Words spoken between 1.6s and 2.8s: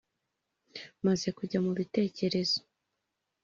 mu bitekerezo.